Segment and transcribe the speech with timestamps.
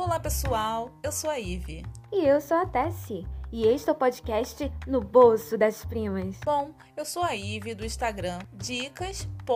[0.00, 0.90] Olá, pessoal.
[1.02, 1.84] Eu sou a Ive.
[2.10, 3.26] E eu sou a Tessie.
[3.52, 6.38] E este é o podcast No Bolso das Primas.
[6.42, 9.46] Bom, eu sou a Ive do Instagram dicas.da.ive.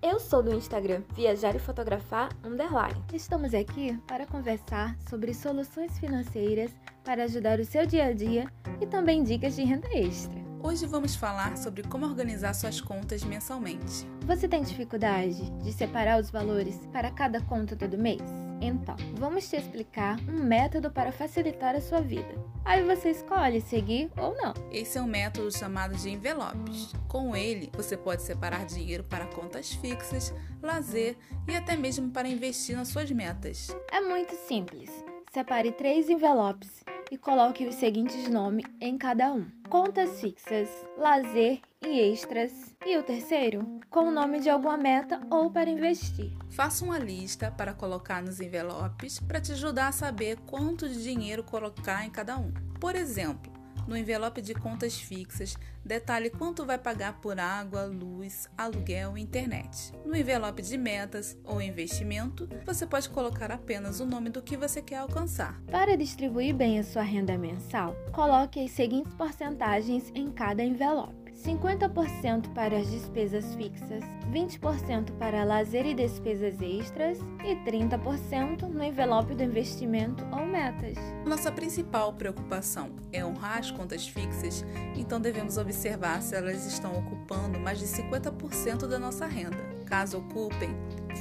[0.00, 3.02] Eu sou do Instagram Viajar e Fotografar Underline.
[3.12, 6.70] Estamos aqui para conversar sobre soluções financeiras
[7.02, 8.46] para ajudar o seu dia a dia
[8.80, 10.43] e também dicas de renda extra.
[10.66, 14.08] Hoje vamos falar sobre como organizar suas contas mensalmente.
[14.24, 18.22] Você tem dificuldade de separar os valores para cada conta todo mês?
[18.62, 22.34] Então, vamos te explicar um método para facilitar a sua vida.
[22.64, 24.54] Aí você escolhe seguir ou não.
[24.72, 26.94] Esse é um método chamado de envelopes.
[27.08, 32.74] Com ele, você pode separar dinheiro para contas fixas, lazer e até mesmo para investir
[32.74, 33.68] nas suas metas.
[33.92, 34.90] É muito simples.
[35.30, 36.82] Separe três envelopes
[37.14, 40.68] e coloque os seguintes nomes em cada um: contas fixas,
[40.98, 42.74] lazer e extras.
[42.84, 46.32] E o terceiro, com o nome de alguma meta ou para investir.
[46.50, 51.44] Faça uma lista para colocar nos envelopes para te ajudar a saber quanto de dinheiro
[51.44, 52.52] colocar em cada um.
[52.80, 53.52] Por exemplo,
[53.86, 59.92] no envelope de contas fixas, detalhe quanto vai pagar por água, luz, aluguel e internet.
[60.04, 64.80] No envelope de metas ou investimento, você pode colocar apenas o nome do que você
[64.80, 65.60] quer alcançar.
[65.70, 71.23] Para distribuir bem a sua renda mensal, coloque as seguintes porcentagens em cada envelope.
[71.42, 79.34] 50% para as despesas fixas, 20% para lazer e despesas extras e 30% no envelope
[79.34, 80.96] do investimento ou metas.
[81.26, 87.58] Nossa principal preocupação é honrar as contas fixas, então devemos observar se elas estão ocupando
[87.58, 89.74] mais de 50% da nossa renda.
[89.86, 90.70] Caso ocupem,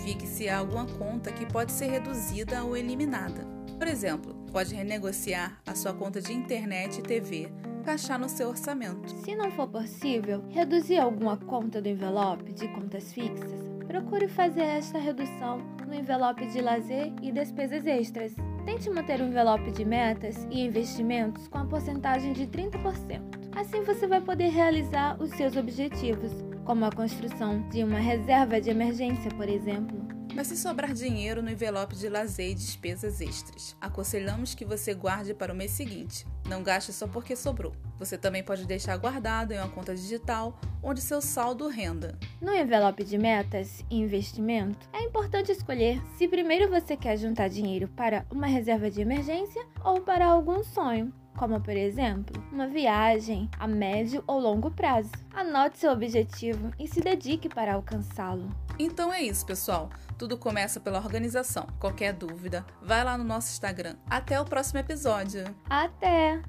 [0.04, 3.46] fixe alguma conta que pode ser reduzida ou eliminada.
[3.78, 7.52] Por exemplo, pode renegociar a sua conta de internet e TV
[7.84, 9.10] encaixar no seu orçamento.
[9.10, 14.98] Se não for possível reduzir alguma conta do envelope de contas fixas, procure fazer esta
[14.98, 18.34] redução no envelope de lazer e despesas extras.
[18.66, 23.22] Tente manter o envelope de metas e investimentos com a porcentagem de 30%.
[23.54, 26.32] Assim você vai poder realizar os seus objetivos,
[26.64, 30.03] como a construção de uma reserva de emergência, por exemplo
[30.34, 35.34] mas se sobrar dinheiro no envelope de lazer e despesas extras, aconselhamos que você guarde
[35.34, 36.26] para o mês seguinte.
[36.48, 37.74] Não gaste só porque sobrou.
[38.00, 42.18] Você também pode deixar guardado em uma conta digital onde seu saldo renda.
[42.42, 47.88] No envelope de metas e investimento, é importante escolher se primeiro você quer juntar dinheiro
[47.90, 53.68] para uma reserva de emergência ou para algum sonho como por exemplo, uma viagem a
[53.68, 55.12] médio ou longo prazo.
[55.34, 58.50] Anote seu objetivo e se dedique para alcançá-lo.
[58.78, 59.90] Então é isso, pessoal.
[60.18, 61.68] Tudo começa pela organização.
[61.80, 63.96] Qualquer dúvida, vai lá no nosso Instagram.
[64.10, 65.44] Até o próximo episódio.
[65.70, 66.42] Até!